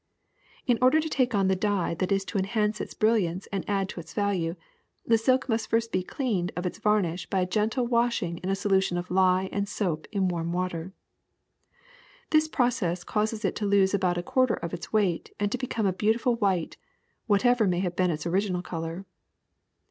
In 0.65 0.79
order 0.81 0.99
to 0.99 1.07
take 1.07 1.35
on 1.35 1.47
the 1.47 1.55
dye 1.55 1.93
that 1.93 2.11
is 2.11 2.25
to 2.25 2.39
enhance 2.39 2.81
its 2.81 2.95
brilliance 2.95 3.45
and 3.51 3.63
add 3.69 3.87
to 3.89 3.99
its 3.99 4.15
value, 4.15 4.55
the 5.05 5.15
silk 5.15 5.47
must 5.47 5.69
first 5.69 5.91
be 5.91 6.01
cleansed 6.01 6.51
of 6.55 6.65
its 6.65 6.79
varnish 6.79 7.29
by 7.29 7.41
a 7.41 7.45
gentle 7.45 7.85
washing 7.85 8.39
in 8.39 8.49
a 8.49 8.55
solution 8.55 8.97
of 8.97 9.11
lye 9.11 9.47
and 9.51 9.69
soap 9.69 10.07
in 10.11 10.27
warm 10.27 10.53
water. 10.53 10.91
This 12.31 12.47
process 12.47 13.03
causes 13.03 13.45
it 13.45 13.55
to 13.57 13.67
lose 13.67 13.93
about 13.93 14.17
a 14.17 14.23
quarter 14.23 14.55
of 14.55 14.73
its 14.73 14.91
weight 14.91 15.35
and 15.39 15.51
to 15.51 15.57
become 15.59 15.85
of 15.85 15.93
a 15.93 15.97
beautiful 15.99 16.33
white, 16.35 16.77
whatever 17.27 17.67
may 17.67 17.81
have 17.81 17.95
been 17.95 18.09
its 18.09 18.25
original 18.25 18.63
color. 18.63 19.05